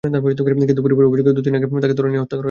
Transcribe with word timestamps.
কিন্তু 0.67 0.81
পরিবারের 0.85 1.09
অভিযোগ, 1.09 1.23
দুদিন 1.37 1.53
আগে 1.57 1.67
তাঁকে 1.83 1.95
ধরে 1.97 2.07
নিয়ে 2.09 2.21
হত্যা 2.23 2.25
করা 2.25 2.25
হয়েছে। 2.25 2.37